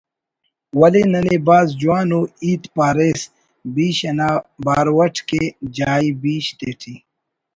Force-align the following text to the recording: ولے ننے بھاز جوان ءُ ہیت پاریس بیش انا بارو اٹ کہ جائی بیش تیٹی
ولے 0.79 1.03
ننے 1.11 1.35
بھاز 1.47 1.67
جوان 1.79 2.09
ءُ 2.17 2.21
ہیت 2.41 2.63
پاریس 2.75 3.21
بیش 3.73 3.97
انا 4.09 4.29
بارو 4.65 4.95
اٹ 5.01 5.15
کہ 5.27 5.41
جائی 5.75 6.09
بیش 6.21 6.45
تیٹی 6.57 6.95